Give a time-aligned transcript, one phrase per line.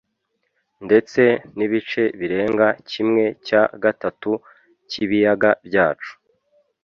[0.85, 1.21] ndetse
[1.57, 4.31] n’ibice birenga kimwe cya gatatu
[4.89, 6.13] cy’ibiyaga byacu